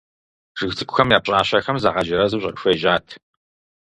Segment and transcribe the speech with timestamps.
[0.57, 3.05] Жыг цӀыкӀухэм я пщӀащэхэм загъэджэрэзу хуежьат.